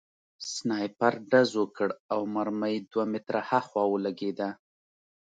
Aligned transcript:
سنایپر 0.51 1.13
ډز 1.31 1.49
وکړ 1.61 1.89
او 2.13 2.19
مرمۍ 2.35 2.75
دوه 2.91 3.05
متره 3.11 3.41
هاخوا 3.49 3.83
ولګېده 3.89 4.49